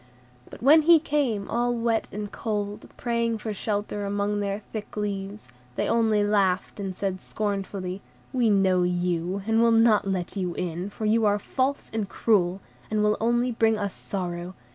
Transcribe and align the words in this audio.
But 0.49 0.63
when 0.63 0.81
he 0.81 0.97
came, 0.97 1.47
all 1.47 1.71
wet 1.75 2.07
and 2.11 2.31
cold, 2.31 2.89
praying 2.97 3.37
for 3.37 3.53
shelter 3.53 4.03
among 4.03 4.39
their 4.39 4.63
thick 4.71 4.97
leaves, 4.97 5.47
they 5.75 5.87
only 5.87 6.23
laughed 6.23 6.79
and 6.79 6.95
said 6.95 7.21
scornfully, 7.21 8.01
"We 8.33 8.49
know 8.49 8.81
you, 8.81 9.43
and 9.45 9.61
will 9.61 9.69
not 9.69 10.07
let 10.07 10.35
you 10.35 10.55
in, 10.55 10.89
for 10.89 11.05
you 11.05 11.25
are 11.27 11.37
false 11.37 11.91
and 11.93 12.09
cruel, 12.09 12.61
and 12.89 13.03
will 13.03 13.15
only 13.21 13.51
bring 13.51 13.77
us 13.77 13.93
sorrow. 13.93 14.55